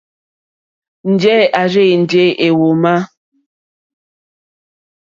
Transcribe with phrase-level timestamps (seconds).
[1.11, 2.93] Njɛ̂ à rzênjé èhwùmá.